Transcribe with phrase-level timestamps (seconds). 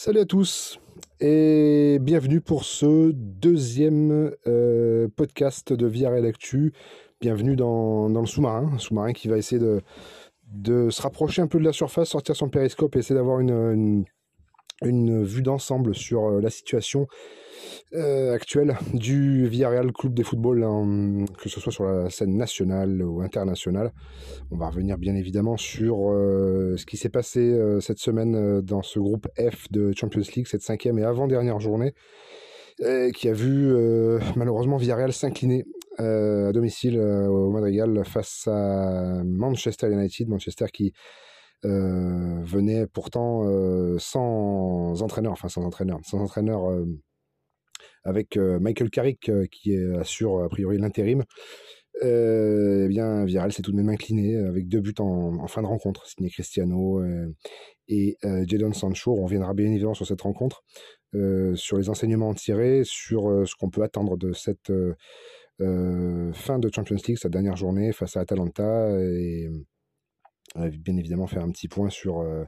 [0.00, 0.78] Salut à tous
[1.18, 6.72] et bienvenue pour ce deuxième euh, podcast de VRL Actu.
[7.20, 11.64] Bienvenue dans, le sous-marin, un sous-marin qui va essayer de, se rapprocher un peu de
[11.64, 14.04] la surface, sortir son périscope et essayer d'avoir une,
[14.82, 17.06] une vue d'ensemble sur euh, la situation
[17.94, 23.02] euh, actuelle du Villarreal Club de Football, hein, que ce soit sur la scène nationale
[23.02, 23.92] ou internationale.
[24.50, 28.62] On va revenir bien évidemment sur euh, ce qui s'est passé euh, cette semaine euh,
[28.62, 31.94] dans ce groupe F de Champions League, cette cinquième et avant-dernière journée,
[32.82, 33.74] euh, qui a vu
[34.36, 35.64] malheureusement Villarreal s'incliner
[35.96, 40.92] à domicile au Madrigal face à Manchester United, Manchester qui
[41.64, 46.86] euh, venait pourtant euh, sans entraîneur, enfin sans entraîneur, sans entraîneur euh,
[48.04, 51.24] avec Michael Carrick qui assure a priori l'intérim.
[52.00, 56.06] Eh bien, Villarreal s'est tout de même incliné avec deux buts en, fin de rencontre,
[56.06, 57.02] signé Cristiano
[57.88, 59.12] et Jadon Sancho.
[59.12, 60.64] On reviendra bien évidemment sur cette rencontre,
[61.54, 64.72] sur les enseignements tirés, sur ce qu'on peut attendre de cette
[65.58, 69.50] fin de Champions League, cette dernière journée face à Atalanta et
[70.56, 72.44] euh, bien évidemment faire un petit point sur euh,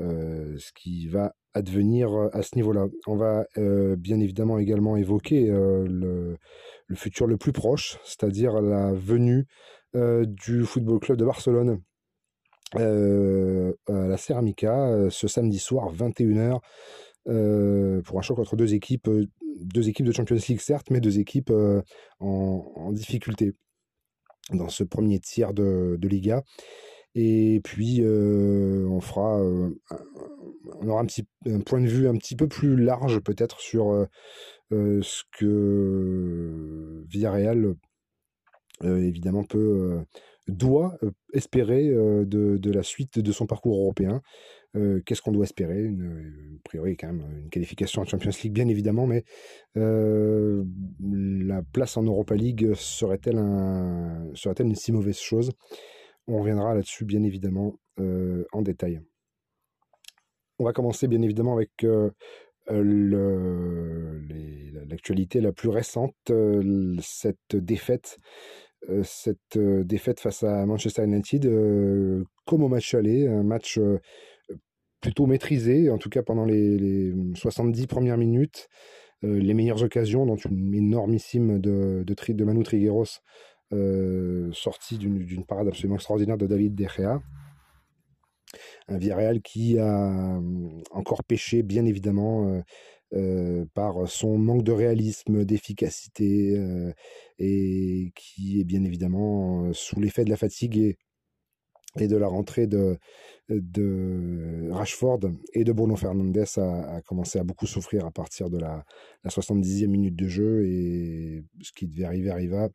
[0.00, 2.86] euh, ce qui va advenir à ce niveau-là.
[3.06, 6.36] On va euh, bien évidemment également évoquer euh, le,
[6.94, 9.46] futur le plus proche, c'est-à-dire la venue
[9.96, 11.80] euh, du Football Club de Barcelone
[12.76, 16.60] euh, à la Ceramica euh, ce samedi soir 21h
[17.28, 19.26] euh, pour un choc entre deux équipes, euh,
[19.62, 21.82] deux équipes de Champions League certes, mais deux équipes euh,
[22.20, 23.52] en, difficulté
[24.50, 26.42] dans ce premier tiers de Liga.
[27.14, 29.70] Et puis, euh, on fera, euh,
[30.80, 33.90] on aura un, petit, un point de vue un petit peu plus large peut-être sur
[34.72, 37.74] euh, ce que Villarreal,
[38.84, 39.98] évidemment, peut,
[40.46, 40.96] doit
[41.32, 42.24] espérer de,
[42.56, 44.20] de la suite de son parcours européen.
[45.04, 45.82] Qu'est-ce qu'on doit espérer?
[45.82, 49.24] Une, A priori, quand même, une qualification en Champions League, bien évidemment, mais
[49.74, 55.50] la place en Europa League serait-elle un, serait-elle une si mauvaise chose?
[56.28, 59.00] On reviendra là-dessus, bien évidemment, euh, en détail.
[60.58, 62.10] On va commencer, bien évidemment, avec euh,
[62.70, 64.20] euh,
[64.86, 66.14] l'actualité la plus récente,
[67.00, 68.20] cette défaite,
[70.20, 71.44] face à Manchester United,
[72.44, 73.80] comme au match aller, un match
[75.00, 78.68] plutôt maîtrisé, en tout cas pendant les, les 70 premières minutes,
[79.22, 83.20] les meilleures occasions, dont une énormissime de, de, de Manu Trigueros,
[83.72, 87.22] euh, sortie d'une parade absolument extraordinaire de David De Gea.
[88.88, 92.62] Un Villarreal qui a euh, encore péché, bien évidemment,
[93.14, 96.58] euh, par son manque de réalisme, d'efficacité,
[97.38, 100.98] et qui est bien évidemment sous l'effet de la fatigue et,
[101.98, 102.98] et de la rentrée de,
[103.48, 105.20] de Rashford
[105.54, 108.84] et de Bruno Fernandes a, a commencé à beaucoup souffrir à partir de la,
[109.24, 112.68] la 70e minute de jeu et ce qui devait arriver arriva.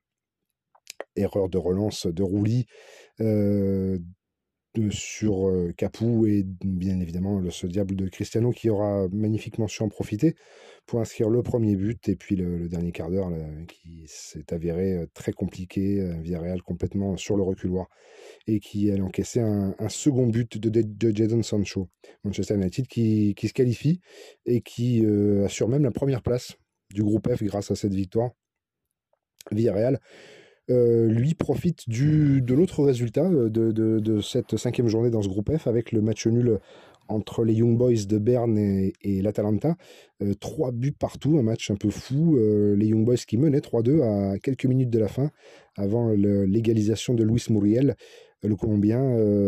[1.16, 2.66] Erreur de relance de Rouli
[3.20, 9.84] de- sur Capou et bien évidemment le, ce diable de Cristiano qui aura magnifiquement su
[9.84, 10.36] en profiter
[10.86, 13.32] pour inscrire le premier but et puis le, dernier quart d'heure
[13.68, 17.88] qui s'est avéré très compliqué, euh, Villarreal complètement sur le reculoir
[18.48, 21.90] et qui allait encaisser un, second but de, de, Jadon Sancho.
[22.24, 24.02] Manchester United qui, qui se qualifie
[24.46, 25.06] et qui
[25.46, 26.56] assure même la première place
[26.94, 28.32] du groupe F grâce à cette victoire.
[29.52, 30.00] Villarreal
[30.70, 35.52] euh, lui profite du, de l'autre résultat euh, de, cette cinquième journée dans ce groupe
[35.58, 36.58] F avec le match nul
[37.10, 39.76] entre les Young Boys de Berne et, l'Atalanta.
[40.22, 42.38] Euh, trois buts partout, un match un peu fou.
[42.78, 45.32] Les Young Boys qui menaient 3-2 à quelques minutes de la fin
[45.76, 47.96] avant l'égalisation de Luis Muriel,
[48.42, 49.02] le Colombien,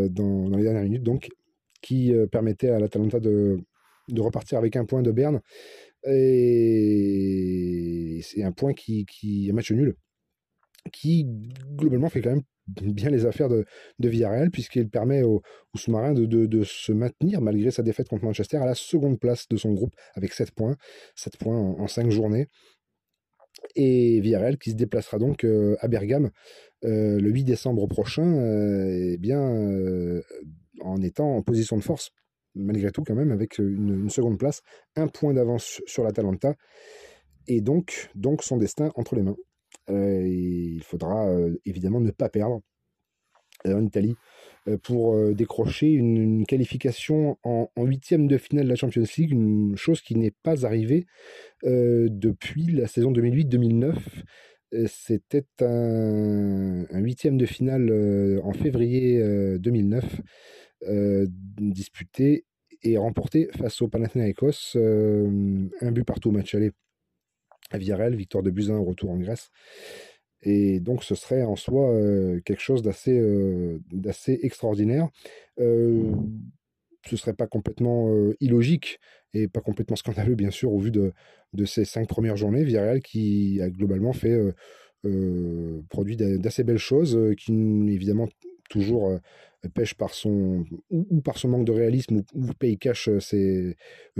[0.09, 1.29] dans, les dernières minutes, donc,
[1.81, 3.59] qui permettait à l'Atalanta de,
[4.17, 5.39] repartir avec un point de Berne.
[6.07, 6.89] Et
[8.21, 9.95] c'est un point qui, qui un match nul
[10.91, 11.27] qui
[11.75, 13.65] globalement fait quand même bien les affaires de,
[13.99, 15.41] de Villarreal puisqu'il permet au,
[15.73, 19.47] au sous-marin de, de, se maintenir malgré sa défaite contre Manchester à la seconde place
[19.47, 20.75] de son groupe avec 7 points,
[21.15, 22.47] 7 points en, en 5 journées.
[23.75, 26.29] Et Villarreal qui se déplacera donc euh, à Bergame
[26.83, 29.41] euh, le 8 décembre prochain, euh, eh bien,
[30.81, 32.11] en étant en position de force,
[32.53, 34.61] malgré tout quand même, avec une, une seconde place,
[34.95, 36.55] un point d'avance sur l'Atalanta,
[37.47, 39.37] et donc, donc son destin entre les mains.
[39.89, 42.61] Euh, il faudra euh, évidemment ne pas perdre
[43.67, 44.15] euh, en Italie
[44.81, 50.15] pour décrocher une, qualification en, huitième de finale de la Champions League, une chose qui
[50.15, 51.05] n'est pas arrivée
[51.63, 53.93] depuis la saison 2008-2009.
[54.73, 57.91] Euh, C'était un, huitième de finale
[58.43, 60.21] en février euh, 2009,
[60.87, 62.45] euh, disputé
[62.83, 66.71] et remporté face au Panathinaikos un but partout au match aller
[67.71, 67.77] à
[68.15, 69.49] victoire de Buzyn retour en Grèce.
[70.41, 71.91] Et donc ce serait en soi
[72.45, 73.19] quelque chose d'assez
[73.91, 75.09] d'assez extraordinaire.
[75.57, 78.09] ce serait pas complètement
[78.39, 78.99] illogique
[79.33, 81.13] et pas complètement scandaleux bien sûr au vu de,
[81.53, 82.63] de ces cinq premières journées.
[82.63, 84.37] Villarreal qui a globalement fait
[85.89, 87.51] produit d'assez belles choses, qui
[87.87, 88.27] évidemment
[88.69, 89.19] toujours
[89.69, 93.75] pêche par son ou, par son manque de réalisme ou, paye cash ses,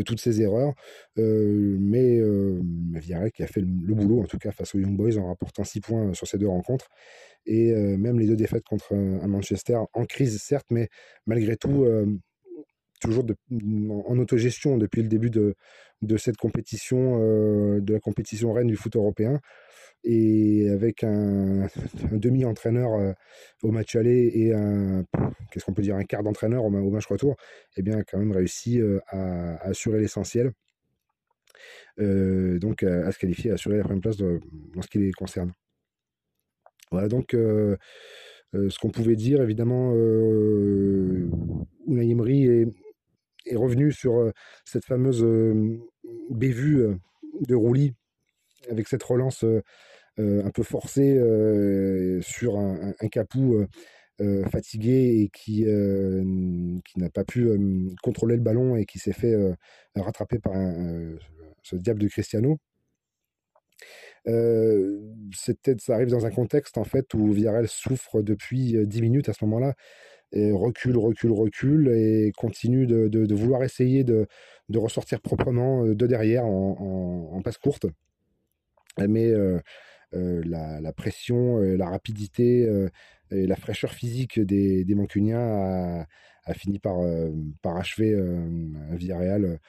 [0.06, 0.74] toutes ses erreurs.
[1.18, 2.20] mais
[3.00, 5.64] Villarreal qui a fait le, boulot en tout cas face aux Young Boys en rapportant
[5.64, 6.88] 6 points sur ces deux rencontres.
[7.46, 10.90] Et même les deux défaites contre un Manchester en crise certes, mais
[11.26, 11.86] malgré tout
[13.02, 15.56] toujours en autogestion depuis le début de,
[16.02, 19.40] de cette compétition, de la compétition reine du foot européen
[20.06, 21.68] et avec un,
[22.12, 23.14] demi-entraîneur euh,
[23.64, 25.04] au match aller et un
[25.52, 27.36] qu'est-ce qu'on peut dire un quart d'entraîneur au, match retour,
[27.76, 30.52] eh bien quand même réussi euh, à, assurer l'essentiel.
[32.00, 34.40] Euh, donc à, se qualifier, à assurer la première place de,
[34.74, 35.54] dans ce qui les concerne.
[36.92, 39.94] Voilà donc ce qu'on pouvait dire évidemment.
[41.88, 44.32] Unai Emery est, revenu sur
[44.66, 45.26] cette fameuse
[46.30, 46.96] bévue
[47.42, 47.96] de Roulis
[48.70, 49.62] avec cette relance euh,
[50.18, 53.66] un peu forcé euh, sur un, capou
[54.22, 55.66] euh, fatigué et qui,
[56.86, 57.50] qui n'a pas pu
[58.02, 59.36] contrôler le ballon et qui s'est fait
[59.96, 60.54] rattraper par
[61.64, 62.58] ce diable de Cristiano.
[64.28, 65.02] Euh,
[65.80, 69.44] ça arrive dans un contexte en fait où Villarreal souffre depuis 10 minutes à ce
[69.46, 69.76] moment-là,
[70.34, 74.28] recule, recule, recule et continue de, vouloir essayer de,
[74.74, 77.86] ressortir proprement de derrière en, passe courte.
[78.98, 79.34] Mais
[80.14, 82.90] euh, la, pression, la rapidité euh,
[83.32, 86.06] et la fraîcheur physique des, des Mancuniens
[86.46, 87.32] a, fini par, euh,
[87.62, 89.60] par achever un Villarreal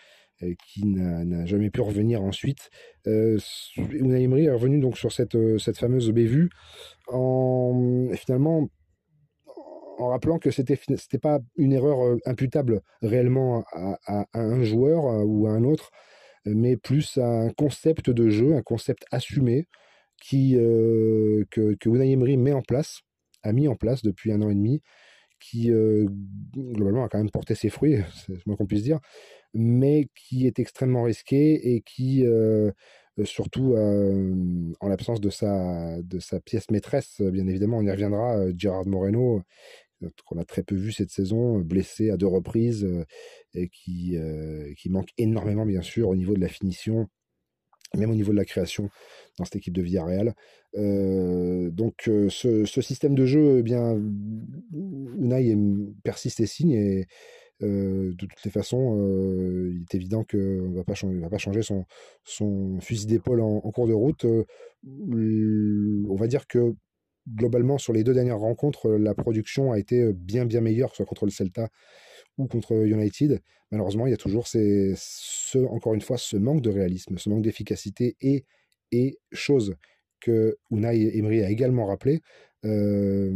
[0.66, 2.70] qui n'a jamais pu revenir ensuite.
[3.06, 3.38] Euh,
[3.76, 6.50] Unai Emery est revenu donc sur cette, cette fameuse bévue
[7.08, 8.68] en finalement
[9.98, 15.46] en rappelant que c'était c'était pas une erreur imputable réellement à, à, un joueur ou
[15.46, 15.90] à un autre,
[16.44, 19.66] mais plus un concept de jeu, un concept assumé,
[20.20, 23.02] qui, euh, que, que Unai Emery met en place,
[23.42, 24.82] a mis en place depuis un an et demi,
[25.38, 26.06] qui euh,
[26.54, 29.00] globalement a quand même porté ses fruits, c'est moins qu'on puisse dire,
[29.54, 32.72] mais qui est extrêmement risqué et qui, euh,
[33.24, 38.86] surtout en l'absence de sa, de sa pièce maîtresse, bien évidemment, on y reviendra, Gérard
[38.86, 39.42] Moreno,
[40.26, 42.86] qu'on a très peu vu cette saison, blessé à deux reprises,
[43.54, 44.18] et qui,
[44.76, 47.08] qui manque énormément, bien sûr, au niveau de la finition
[47.94, 48.88] même au niveau de la création
[49.38, 50.34] dans cette équipe de Villarreal.
[50.76, 53.96] Euh, donc euh, ce, système de jeu, eh bien,
[54.72, 55.56] Unai
[56.02, 57.06] persiste et signe et
[57.62, 58.96] euh, de toutes les façons,
[59.70, 64.26] il est évident qu'il ne va, pas changer, son, fusil d'épaule en, cours de route.
[64.84, 66.74] on va dire que
[67.28, 71.24] globalement, sur les deux dernières rencontres, la production a été bien bien meilleure, soit contre
[71.24, 71.68] le Celta
[72.38, 73.40] ou contre United.
[73.70, 77.28] Malheureusement, il y a toujours ces, ce, encore une fois ce manque de réalisme, ce
[77.28, 78.44] manque d'efficacité et,
[78.92, 79.74] et chose
[80.20, 82.20] que Unai Emery a également rappelé,
[82.64, 83.32] euh,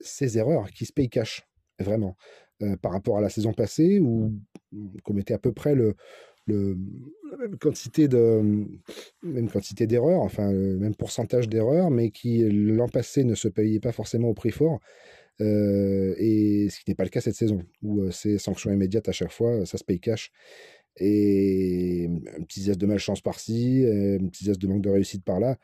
[0.00, 1.42] ces erreurs qui se payent cash,
[1.78, 2.16] vraiment,
[2.62, 4.32] euh, par rapport à la saison passée où
[4.72, 5.94] on commettait à peu près le,
[6.46, 8.66] la même quantité de
[9.22, 13.80] même quantité d'erreurs, enfin le même pourcentage d'erreurs, mais qui l'an passé ne se payait
[13.80, 14.80] pas forcément au prix fort.
[15.40, 19.08] Euh, et ce qui n'est pas le cas cette saison, où euh, c'est sanction immédiate
[19.08, 20.30] à chaque fois, ça se paye cash.
[20.96, 25.56] Et un petit zeste de malchance par-ci, un petit zeste de manque de réussite par-là.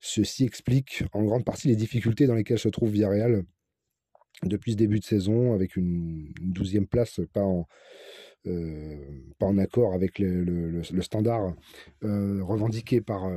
[0.00, 3.42] Ceci explique en grande partie les difficultés dans lesquelles se trouve Villarreal
[4.44, 7.66] depuis ce début de saison, avec une douzième place, pas en,
[8.46, 11.54] euh, accord avec le, standard
[12.02, 13.28] revendiqué par,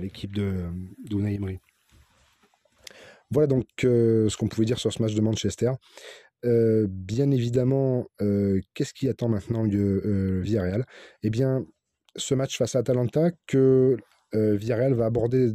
[0.00, 0.70] l'équipe de
[1.10, 1.58] Emery.
[3.30, 5.72] Voilà donc euh, ce qu'on pouvait dire sur ce match de Manchester.
[6.44, 10.84] Euh, bien évidemment, euh, qu'est-ce qui attend maintenant le Villarreal?
[11.22, 11.64] Eh bien,
[12.14, 13.96] ce match face à Atalanta que
[14.32, 15.52] Villarreal va aborder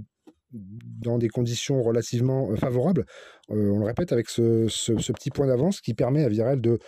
[0.53, 3.05] dans des conditions relativement favorables.
[3.47, 4.65] on le répète avec ce,
[5.13, 6.79] petit point d'avance qui permet à Villarreal de,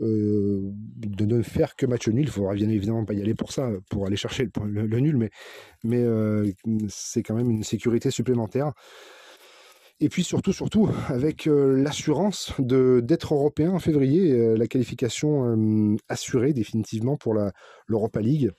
[0.00, 2.24] ne faire que match nul.
[2.24, 5.28] Il faudra bien évidemment pas y aller pour ça, pour aller chercher le, nul,
[5.84, 6.06] mais
[6.88, 8.72] c'est quand même une sécurité supplémentaire.
[10.02, 15.44] Et puis surtout, surtout, avec euh, l'assurance de d'être européen en février, euh, la qualification
[15.44, 17.34] euh, assurée définitivement pour
[17.86, 18.50] l'Europa League,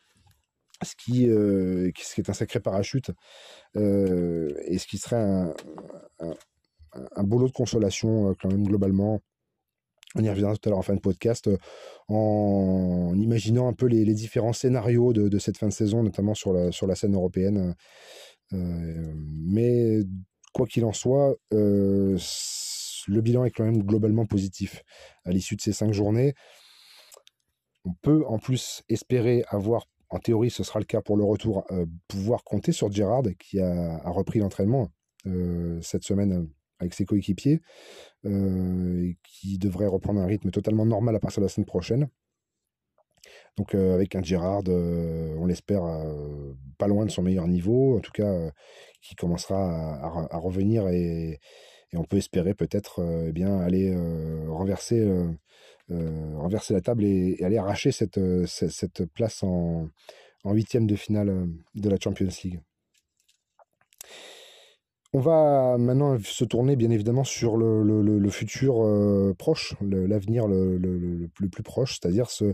[0.84, 3.12] ce qui, ce qui est un sacré parachute
[3.76, 5.54] et ce qui serait un,
[6.20, 6.34] un,
[7.16, 9.20] un de consolation quand même globalement
[10.16, 11.52] On y reviendra tout à l'heure en fin de podcast
[12.08, 16.72] en imaginant un peu les, différents scénarios de, cette fin de saison, notamment sur la,
[16.72, 17.76] sur la scène européenne.
[18.52, 20.02] mais
[20.54, 24.84] quoi qu'il en soit, le bilan est quand même globalement positif
[25.26, 26.34] à l'issue de ces cinq journées.
[27.86, 31.66] On peut en plus espérer avoir, en théorie ce sera le cas pour le retour,
[32.08, 34.90] pouvoir compter sur Gerrard qui a, repris l'entraînement
[35.82, 36.48] cette semaine
[36.82, 37.62] avec ses coéquipiers,
[38.26, 42.10] euh, qui devrait reprendre un rythme totalement normal à partir de la semaine prochaine.
[43.58, 45.84] Donc euh, avec un Gérard, euh, on l'espère,
[46.78, 48.52] pas loin de son meilleur niveau, en tout cas
[49.02, 51.40] qui commencera à, revenir et,
[51.94, 53.94] on peut espérer peut-être eh bien aller
[54.48, 55.06] renverser,
[55.90, 59.90] renverser la table et, aller arracher cette, cette, place en
[60.46, 62.62] huitième de finale de la Champions League.
[65.14, 71.64] On va maintenant se tourner bien évidemment sur le, futur euh, proche, l'avenir le, plus
[71.64, 72.54] proche, c'est-à-dire ce,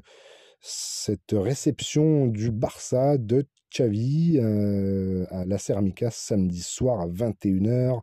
[0.60, 8.02] cette réception du Barça de Xavi euh, à la Ceramica samedi soir à 21h.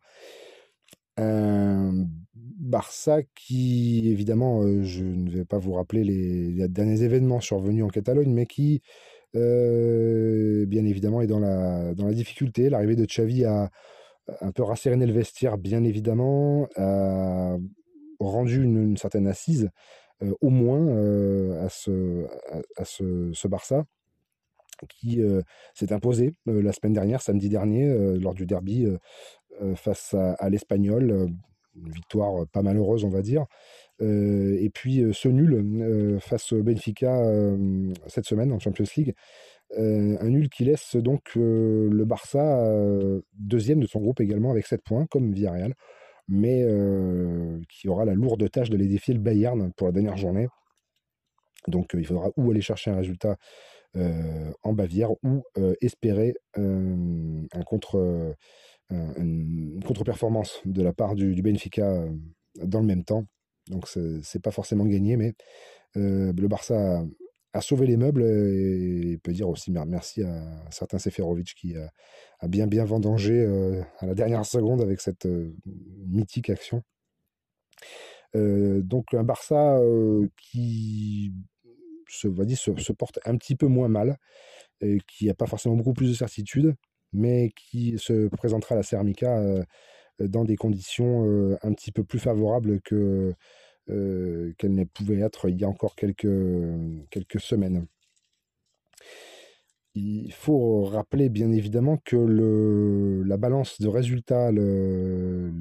[1.17, 7.85] Un Barça qui, évidemment, euh, je ne vais pas vous rappeler les, derniers événements survenus
[7.85, 8.83] en Catalogne, mais qui,
[9.33, 12.71] bien évidemment, est dans la, dans la difficulté.
[12.71, 13.71] L'arrivée de Xavi a
[14.41, 17.57] un peu rasséréné le vestiaire, bien évidemment, a
[18.25, 19.71] rendu une, certaine assise, euh,
[20.41, 23.85] au moins, euh, à, ce, Barça,
[24.89, 25.43] qui euh,
[25.75, 28.87] s'est imposé la semaine dernière, samedi dernier, lors du derby
[29.77, 31.29] face à, l'Espagnol.
[31.77, 33.47] Une victoire pas malheureuse, on va dire.
[34.01, 37.21] et puis ce nul face au Benfica
[38.07, 39.15] cette semaine en Champions League
[39.79, 44.51] euh, un nul qui laisse donc euh, le Barça euh, deuxième de son groupe également
[44.51, 45.75] avec 7 points, comme Villarreal,
[46.29, 46.67] mais
[47.69, 50.49] qui aura la lourde tâche de les défier le Bayern pour la dernière journée.
[51.69, 53.37] Donc il faudra ou aller chercher un résultat
[53.95, 55.43] en Bavière ou
[55.81, 58.35] espérer un contre,
[58.91, 62.05] une contre-performance de la part du, Benfica
[62.57, 63.25] dans le même temps.
[63.69, 65.35] Donc c'est pas forcément gagné, mais
[65.95, 67.05] le Barça
[67.55, 72.67] a sauvé les meubles et peut dire aussi merci à certains Seferovic qui a, bien
[72.67, 75.55] bien vendangé euh, à la dernière seconde avec cette euh,
[76.07, 76.83] mythique action.
[78.35, 79.79] Euh, donc un Barça
[80.37, 81.33] qui
[82.09, 84.19] se, dire, se, porte un petit peu moins mal,
[84.81, 86.75] et qui n'a pas forcément beaucoup plus de certitude,
[87.13, 89.41] mais qui se présentera à la Cermica
[90.19, 93.33] dans des conditions un petit peu plus favorables que
[93.91, 96.27] euh, qu'elle ne pouvait être il y a encore quelques,
[97.39, 97.87] semaines.
[99.95, 102.17] Il faut rappeler bien évidemment que
[103.27, 105.53] la balance de résultats, le,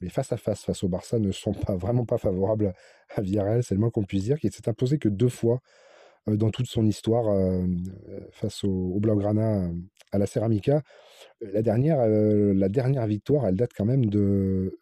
[0.00, 2.74] les face à face face au Barça ne sont pas vraiment pas favorables
[3.14, 5.60] à Villarreal, c'est le moins qu'on puisse dire, qui s'est imposé que deux fois
[6.26, 7.66] dans toute son histoire euh,
[8.32, 9.70] face au, Blaugrana
[10.12, 10.82] à la Ceramica.
[11.40, 14.78] La dernière, la dernière victoire, elle date quand même de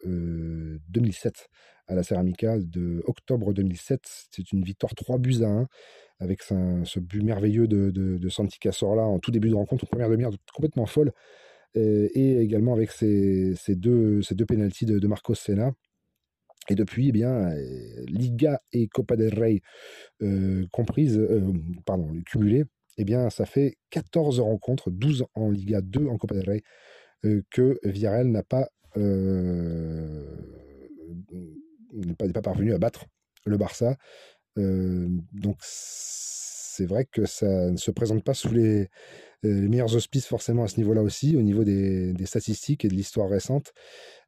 [0.89, 1.47] 2007
[1.87, 4.01] à la Ceramica de octobre 2007.
[4.31, 5.67] C'est une victoire 3 buts à 1
[6.19, 10.09] avec ce, but merveilleux de, de, Santi Cazorla en tout début de rencontre, en première
[10.09, 11.11] demi-heure complètement folle.
[11.75, 15.73] Et, également avec ces, deux, ces deux pénalties de, Marcos Senna.
[16.69, 17.49] Et depuis, eh bien,
[18.07, 19.61] Liga et Copa del Rey
[20.21, 21.53] euh, comprises, euh,
[21.85, 22.65] pardon, cumulées,
[22.97, 26.63] eh bien, ça fait 14 rencontres, 12 en Liga, 2 en Copa del Rey,
[27.25, 28.69] euh, que Villarreal n'a pas
[31.93, 33.05] n'est pas, pas, parvenu à battre
[33.45, 33.95] le Barça.
[34.57, 35.57] Euh, donc
[36.77, 38.87] c'est vrai que ça ne se présente pas sous les,
[39.45, 43.29] euh, meilleurs auspices forcément à ce niveau-là aussi, au niveau des, statistiques et de l'histoire
[43.29, 43.73] récente.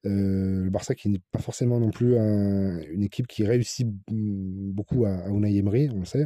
[0.05, 5.11] Euh, le Barça qui n'est pas forcément non plus une équipe qui réussit beaucoup à,
[5.11, 6.25] à Unai Emery, on le sait.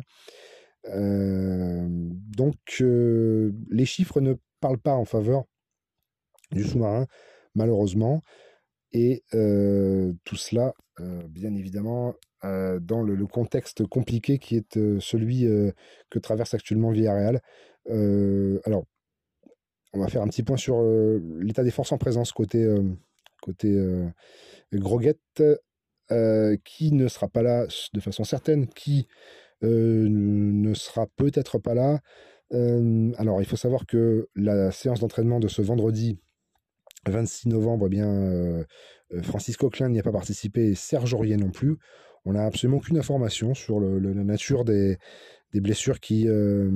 [0.90, 5.44] donc les chiffres ne parlent pas en faveur
[6.52, 7.06] du sous-marin,
[7.54, 8.22] malheureusement.
[8.94, 10.74] Et tout cela,
[11.28, 15.48] bien évidemment, dans le, contexte compliqué qui est celui
[16.10, 17.42] que traverse actuellement Villarreal.
[17.90, 18.86] alors,
[19.94, 20.82] on va faire un petit point sur
[21.40, 22.68] l'état des forces en présence côté,
[23.42, 23.76] côté
[24.72, 25.44] Groguette,
[26.64, 29.08] qui ne sera pas là de façon certaine, qui
[29.64, 32.00] ne sera peut-être pas là.
[32.52, 36.20] alors, il faut savoir que la séance d'entraînement de ce vendredi
[37.12, 38.64] 26 novembre, eh bien, euh,
[39.14, 41.78] euh, Francis Coquelin n'y a pas participé et Serge Aurier non plus.
[42.26, 44.98] On n'a absolument aucune information sur la nature des,
[45.54, 46.72] blessures qui euh,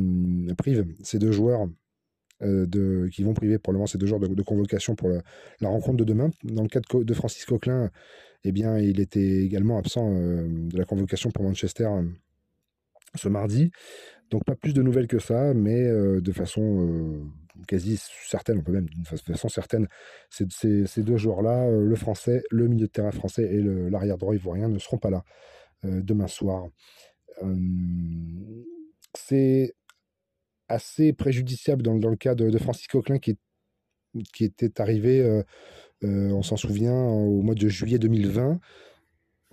[0.57, 1.67] privent ces deux joueurs
[2.39, 6.29] qui vont priver probablement ces deux jours de, convocation pour la, rencontre de demain.
[6.43, 7.89] Dans le cas de, Francis Coquelin,
[8.43, 11.89] eh bien, il était également absent de la convocation pour Manchester
[13.15, 13.71] ce mardi.
[14.29, 17.25] Donc pas plus de nouvelles que ça, mais de façon
[17.67, 19.87] quasi certaine, on peut même d'une façon certaine,
[20.29, 20.45] ces,
[20.97, 24.97] deux joueurs-là, le français, le milieu de terrain français et l'arrière droit ivoirien ne seront
[24.97, 25.23] pas là
[25.83, 26.67] demain soir.
[29.15, 29.75] c'est
[30.67, 33.37] assez préjudiciable dans, le cas de, Francis Coquelin qui,
[34.33, 35.43] qui était arrivé,
[36.01, 38.59] on s'en souvient, au mois de juillet 2020.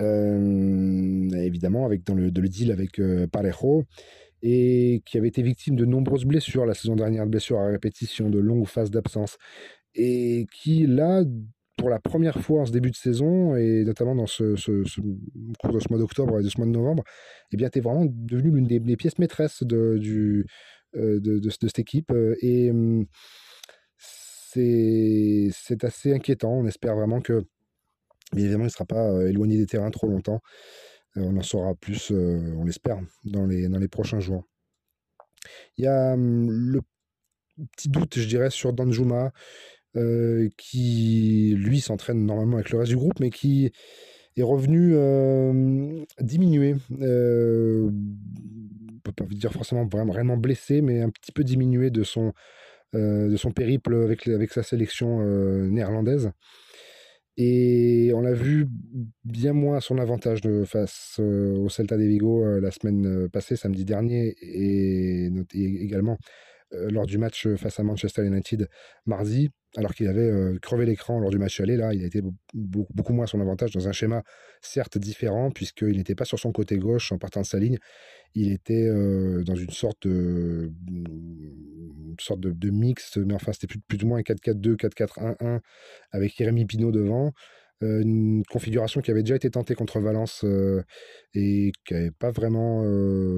[0.01, 3.85] évidemment, avec dans le, le deal avec Parejo,
[4.47, 8.29] et qui avait été victime de nombreuses blessures la saison dernière, de blessures à répétition,
[8.29, 9.39] de longues phases d'absence,
[9.95, 11.25] et qui là,
[11.79, 14.55] pour la première fois en ce début de saison, et notamment dans ce,
[15.59, 17.05] cours de ce mois d'octobre et de ce mois de novembre,
[17.53, 20.45] eh bien, es vraiment devenu l'une des, pièces maîtresses de,
[20.95, 22.13] euh, de, cette équipe.
[22.43, 23.07] Et hum,
[23.97, 26.53] c'est assez inquiétant.
[26.53, 27.45] On espère vraiment que,
[28.37, 30.43] évidemment, il ne sera pas euh, éloigné des terrains trop longtemps.
[31.17, 34.45] Euh, on en saura plus, euh, on l'espère, dans les, prochains jours.
[35.77, 36.81] Il y a hum, le
[37.77, 39.33] petit doute, je dirais, sur Danjuma,
[39.97, 43.71] euh, qui, lui, s'entraîne normalement avec le reste du groupe, mais qui
[44.37, 44.97] est revenu
[46.21, 46.75] diminuer.
[47.01, 52.33] Euh, on peut pas dire forcément vraiment, blessé, mais un petit peu diminué de son,
[53.55, 55.21] périple avec sa sélection
[55.69, 56.33] néerlandaise.
[57.37, 58.69] Et on l'a vu
[59.25, 63.85] bien moins à son avantage de, face au Celta de Vigo la semaine passée, samedi
[63.85, 66.19] dernier, et, également
[66.71, 68.69] lors du match face à Manchester United
[69.07, 71.77] mardi, alors qu'il avait crevé l'écran lors du match aller.
[71.77, 72.21] Là, il a été
[72.53, 74.23] beaucoup moins à son avantage dans un schéma
[74.61, 77.79] certes différent, puisqu'il n'était pas sur son côté gauche en partant de sa ligne.
[78.35, 78.89] Il était
[79.45, 80.71] dans une sorte de,
[82.21, 85.61] sorte de, mix, mais enfin, c'était plus, plus ou moins un 4-4-2, 4-4-1-1
[86.11, 87.33] avec Jérémy Pinault devant.
[87.81, 90.45] Une configuration qui avait déjà été tentée contre Valence
[91.35, 92.83] et qui n'avait pas vraiment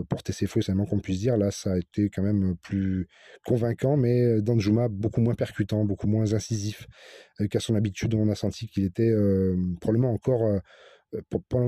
[0.08, 1.36] porté ses fruits, c'est le qu'on puisse dire.
[1.36, 3.08] Là, ça a été quand même plus
[3.44, 6.86] convaincant, mais Danjuma beaucoup moins percutant, beaucoup moins incisif
[7.50, 8.14] qu'à son habitude.
[8.14, 9.12] On a senti qu'il était
[9.80, 10.60] probablement encore,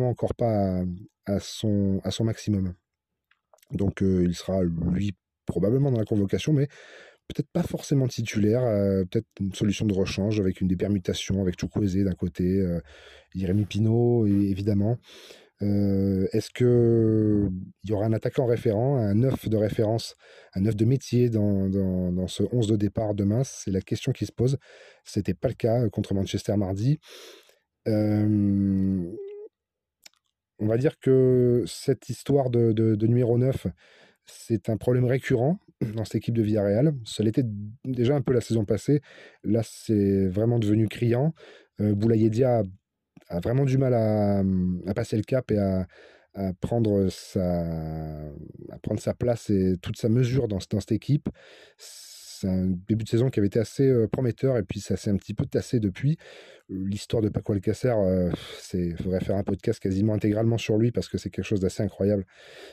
[0.08, 0.82] encore pas
[1.26, 2.74] à, son, à son maximum.
[3.72, 5.14] Donc il sera, lui,
[5.46, 6.68] probablement dans la convocation, mais
[7.28, 11.60] peut-être pas forcément titulaire, euh, peut-être une solution de rechange avec une des permutations, avec
[11.60, 12.80] Chukwueze d'un côté, euh,
[13.34, 14.98] Jérémy Pinault, évidemment.
[15.60, 17.50] Euh, est-ce qu'il
[17.84, 20.14] y aura un attaquant référent, un neuf de référence,
[20.54, 23.42] un neuf de métier dans, dans, ce 11 de départ demain?
[23.44, 24.56] C'est la question qui se pose.
[25.04, 27.00] Ce n'était pas le cas contre Manchester mardi.
[30.58, 33.66] On va dire que cette histoire de, numéro 9,
[34.26, 35.58] c'est un problème récurrent
[35.94, 36.94] dans cette équipe de Villarreal.
[37.04, 37.44] Ça l'était
[37.84, 39.00] déjà un peu la saison passée.
[39.44, 41.34] Là, c'est vraiment devenu criant.
[41.80, 42.62] Euh, Boulaye a,
[43.40, 44.42] vraiment du mal à,
[44.94, 45.86] passer le cap et à,
[46.60, 48.32] prendre, sa,
[49.18, 51.28] place et toute sa mesure dans cette équipe
[52.38, 55.16] c'est un début de saison qui avait été assez prometteur et puis ça s'est un
[55.16, 56.18] petit peu tassé depuis.
[56.68, 57.94] L'histoire de Paco Alcacer,
[58.74, 61.82] il faudrait faire un podcast quasiment intégralement sur lui parce que c'est quelque chose d'assez
[61.82, 62.24] incroyable.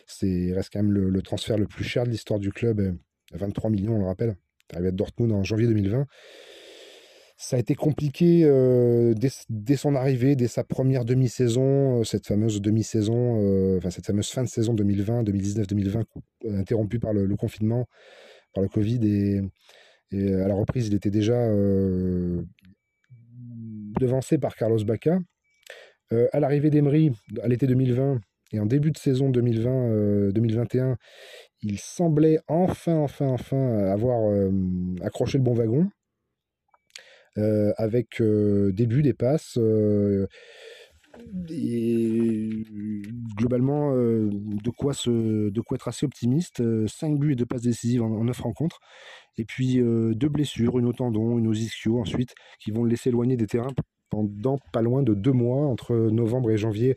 [0.06, 2.96] C'est reste quand même le, transfert le plus cher de l'histoire du club,
[3.34, 4.36] 23 millions, on le rappelle.
[4.74, 6.06] Arrivé à Dortmund en janvier 2020.
[7.38, 8.44] Ça a été compliqué
[9.16, 14.50] dès, son arrivée, dès sa première demi-saison, cette fameuse demi-saison, enfin cette fameuse fin de
[14.50, 16.04] saison 2020, 2019-2020,
[16.54, 17.88] interrompue par le confinement
[18.56, 19.42] par le Covid et,
[20.12, 22.42] à la reprise, il était déjà euh,
[24.00, 25.20] devancé par Carlos Baca.
[26.14, 27.12] Euh, à l'arrivée d'Emery,
[27.44, 28.22] à l'été 2020
[28.54, 30.96] et en début de saison 2020-2021, euh,
[31.62, 34.32] il semblait enfin, enfin, enfin avoir
[35.02, 35.90] accroché le bon wagon.
[37.36, 39.58] avec début des passes,
[41.50, 42.64] et
[43.38, 46.58] globalement, euh, de, quoi de quoi être assez optimiste.
[46.88, 48.80] 5 euh, buts et 2 passes décisives en, 9 rencontres.
[49.38, 52.90] Et puis euh, deux blessures, une au tendon, une aux ischio ensuite, qui vont le
[52.90, 53.74] laisser éloigner des terrains
[54.10, 56.96] pendant pas loin de deux mois, entre novembre et janvier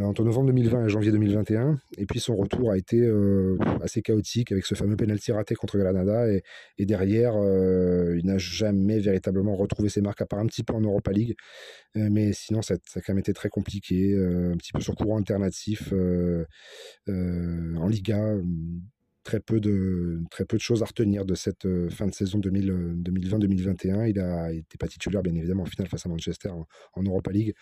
[0.00, 1.78] entre novembre 2020 et janvier 2021.
[1.98, 5.78] Et puis son retour a été euh, assez chaotique avec ce fameux penalty raté contre
[5.78, 6.28] Granada.
[6.32, 6.42] Et,
[6.78, 10.74] et derrière, euh, il n'a jamais véritablement retrouvé ses marques, à part un petit peu
[10.74, 11.36] en Europa League.
[11.94, 14.14] mais sinon, ça, ça, a quand même été très compliqué.
[14.16, 15.92] un petit peu sur courant alternatif
[17.08, 18.36] en Liga
[19.24, 24.08] très peu de très peu de choses à retenir de cette fin de saison 2020-2021.
[24.08, 26.50] Il a été pas titulaire bien évidemment en finale face à Manchester
[26.94, 27.54] en, Europa League,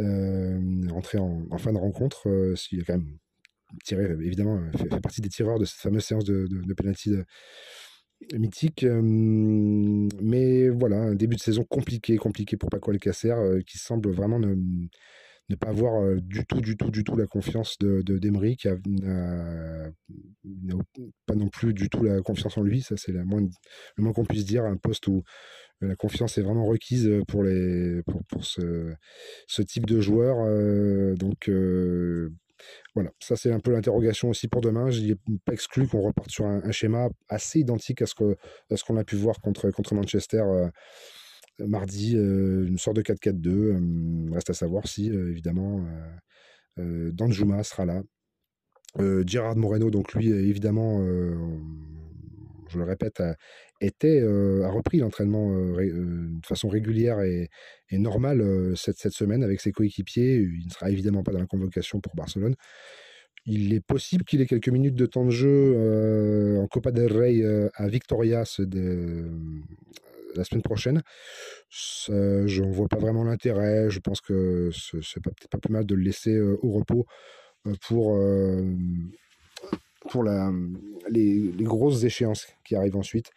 [0.00, 0.58] euh,
[0.90, 2.28] en, fin de rencontre.
[2.72, 3.18] il a quand même
[3.84, 7.12] tiré évidemment fait, partie des tireurs de cette fameuse séance de, de, penalty
[8.34, 8.84] mythique.
[8.84, 13.34] mais voilà, un début de saison compliqué, compliqué pour Paco Alcacer,
[13.66, 14.56] qui semble vraiment ne,
[15.48, 18.76] ne pas avoir du tout, du tout, du tout la confiance de d'Emery, qui n'a
[21.26, 22.82] pas non plus du tout la confiance en lui.
[22.82, 24.64] Ça, c'est le moins qu'on puisse dire.
[24.64, 25.22] Un poste où
[25.80, 28.92] la confiance est vraiment requise pour, les, pour, pour ce,
[29.46, 30.36] ce, type de joueur.
[31.16, 31.48] donc,
[32.94, 34.90] voilà, ça c'est un peu l'interrogation aussi pour demain.
[34.90, 39.04] Je n'ai pas exclu qu'on reparte sur un, schéma assez identique à ce qu'on a
[39.04, 40.68] pu voir contre, contre Manchester euh,
[41.66, 43.48] mardi, euh, une sorte de 4-4-2.
[43.48, 45.84] Euh, reste à savoir si, évidemment,
[46.76, 48.02] Danjuma sera là.
[49.26, 51.04] Gérard Moreno, donc lui, évidemment,
[52.68, 53.36] je le répète, a,
[53.80, 57.48] était, a repris l'entraînement de façon régulière et,
[57.92, 60.36] normale cette, cette, semaine avec ses coéquipiers.
[60.36, 62.54] Il ne sera évidemment pas dans la convocation pour Barcelone.
[63.46, 67.42] Il est possible qu'il ait quelques minutes de temps de jeu en Copa del Rey
[67.74, 69.30] à Victoria de,
[70.34, 71.02] la semaine prochaine.
[71.70, 73.90] je ne vois pas vraiment l'intérêt.
[73.90, 77.06] Je pense que c'est peut-être pas plus mal de le laisser au repos
[77.86, 78.18] pour
[80.08, 80.50] pour la,
[81.10, 83.30] les, grosses échéances qui arrivent ensuite.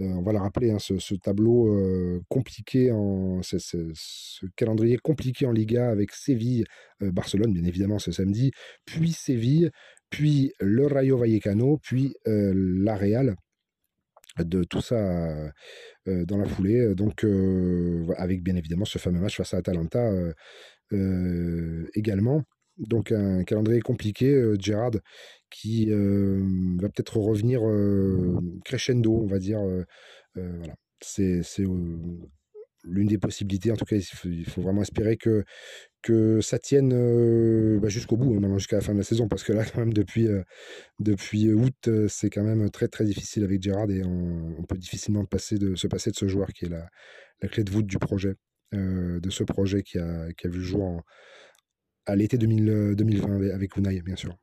[0.00, 5.52] Euh, on va la rappeler, hein, ce, tableau euh, compliqué, en, ce, calendrier compliqué en
[5.52, 6.64] Liga avec Séville,
[7.02, 8.52] euh, Barcelone, bien évidemment, ce samedi,
[8.86, 9.70] puis Séville,
[10.08, 13.36] puis le Rayo Vallecano, puis la Real
[14.38, 15.52] de tout ça
[16.06, 16.94] dans la foulée.
[16.94, 17.26] Donc,
[18.16, 20.10] avec bien évidemment ce fameux match face à Atalanta
[21.94, 22.42] également.
[22.78, 24.92] Donc un calendrier compliqué, Gerard,
[25.50, 27.60] qui va peut-être revenir
[28.64, 29.60] crescendo, on va dire.
[30.34, 30.74] voilà.
[31.00, 31.42] C'est
[32.84, 33.70] l'une des possibilités.
[33.70, 35.44] En tout cas, il faut, vraiment espérer que,
[36.02, 39.52] que ça tienne bah, jusqu'au bout, hein, jusqu'à la fin de la saison, parce que
[39.52, 40.28] là, quand même, depuis,
[40.98, 45.58] depuis août, c'est quand même très très difficile avec Gerard et on, peut difficilement passer
[45.58, 46.88] de, se passer de ce joueur qui est la,
[47.48, 48.34] clé de voûte du projet,
[48.72, 51.02] de ce projet qui a, vu le jour
[52.06, 54.36] à l'été 2020 euh, avec Unai, bien sûr.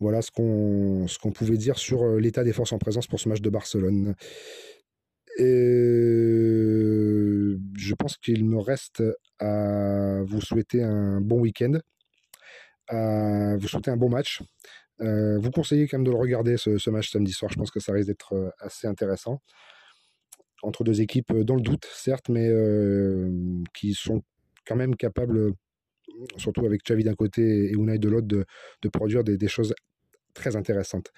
[0.00, 3.40] Voilà ce qu'on pouvait dire sur euh, l'état des forces en présence pour ce match
[3.40, 4.14] de Barcelone.
[5.38, 5.44] Et
[7.76, 9.02] je pense qu'il me reste
[9.38, 11.78] à vous souhaiter un bon week-end,
[12.88, 14.42] à vous souhaiter un bon match.
[15.00, 17.52] Euh, vous conseillez quand même de le regarder ce, match samedi soir.
[17.52, 19.40] Je pense que ça risque d'être assez intéressant
[20.62, 22.50] entre deux équipes dans le doute, certes, mais
[23.74, 24.22] qui sont
[24.66, 25.54] quand même capables
[26.36, 29.74] surtout avec Xavi d'un côté et Unai de l'autre, de, produire des, choses
[30.34, 31.12] très intéressantes.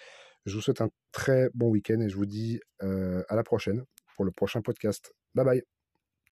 [0.46, 3.84] Je vous souhaite un très bon week-end et je vous dis euh, à la prochaine
[4.20, 5.14] pour le prochain podcast.
[5.34, 5.79] Bye bye